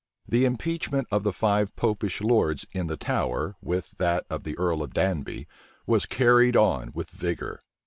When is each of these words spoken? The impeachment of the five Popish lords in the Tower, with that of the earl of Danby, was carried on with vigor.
The 0.27 0.45
impeachment 0.45 1.07
of 1.11 1.21
the 1.21 1.31
five 1.31 1.75
Popish 1.75 2.21
lords 2.21 2.65
in 2.73 2.87
the 2.87 2.97
Tower, 2.97 3.55
with 3.61 3.91
that 3.99 4.25
of 4.31 4.43
the 4.45 4.57
earl 4.57 4.81
of 4.81 4.95
Danby, 4.95 5.47
was 5.85 6.07
carried 6.07 6.57
on 6.57 6.89
with 6.95 7.11
vigor. 7.11 7.59